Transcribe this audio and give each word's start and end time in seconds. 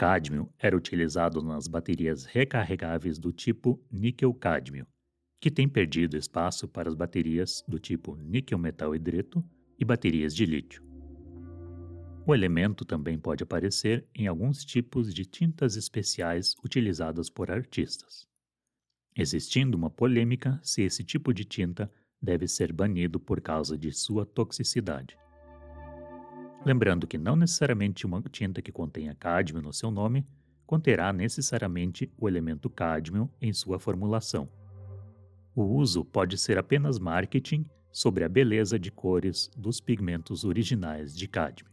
cádmio 0.00 0.50
era 0.58 0.74
utilizado 0.74 1.42
nas 1.42 1.68
baterias 1.68 2.24
recarregáveis 2.24 3.18
do 3.18 3.30
tipo 3.30 3.78
níquel-cádmio, 3.92 4.86
que 5.38 5.50
tem 5.50 5.68
perdido 5.68 6.16
espaço 6.16 6.66
para 6.66 6.88
as 6.88 6.94
baterias 6.94 7.62
do 7.68 7.78
tipo 7.78 8.16
níquel-metal 8.16 8.94
hidreto 8.94 9.44
e 9.78 9.84
baterias 9.84 10.34
de 10.34 10.46
lítio. 10.46 10.82
O 12.26 12.34
elemento 12.34 12.82
também 12.82 13.18
pode 13.18 13.42
aparecer 13.42 14.08
em 14.14 14.26
alguns 14.26 14.64
tipos 14.64 15.12
de 15.12 15.26
tintas 15.26 15.76
especiais 15.76 16.54
utilizadas 16.64 17.28
por 17.28 17.50
artistas, 17.50 18.26
existindo 19.14 19.76
uma 19.76 19.90
polêmica 19.90 20.58
se 20.62 20.80
esse 20.80 21.04
tipo 21.04 21.34
de 21.34 21.44
tinta 21.44 21.92
deve 22.22 22.48
ser 22.48 22.72
banido 22.72 23.20
por 23.20 23.38
causa 23.42 23.76
de 23.76 23.92
sua 23.92 24.24
toxicidade. 24.24 25.14
Lembrando 26.64 27.06
que 27.06 27.16
não 27.16 27.36
necessariamente 27.36 28.04
uma 28.04 28.20
tinta 28.22 28.60
que 28.60 28.70
contenha 28.70 29.14
cádmio 29.14 29.62
no 29.62 29.72
seu 29.72 29.90
nome 29.90 30.26
conterá 30.66 31.12
necessariamente 31.12 32.12
o 32.18 32.28
elemento 32.28 32.68
cádmio 32.68 33.30
em 33.40 33.52
sua 33.52 33.78
formulação. 33.78 34.48
O 35.54 35.62
uso 35.62 36.04
pode 36.04 36.36
ser 36.36 36.58
apenas 36.58 36.98
marketing 36.98 37.64
sobre 37.90 38.24
a 38.24 38.28
beleza 38.28 38.78
de 38.78 38.90
cores 38.92 39.50
dos 39.56 39.80
pigmentos 39.80 40.44
originais 40.44 41.16
de 41.16 41.26
cádmio. 41.26 41.72